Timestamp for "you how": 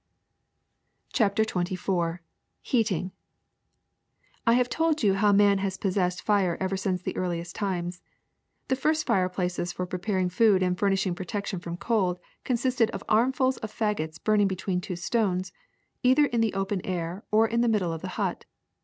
5.03-5.31